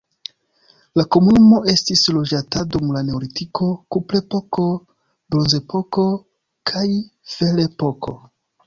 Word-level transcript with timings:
La 0.99 1.03
komunumo 1.15 1.59
estis 1.73 2.01
loĝata 2.15 2.63
dum 2.77 2.95
la 2.97 3.05
neolitiko, 3.11 3.69
kuprepoko, 3.97 4.67
bronzepoko 5.37 6.11
kaj 6.73 6.87
ferepoko. 7.39 8.23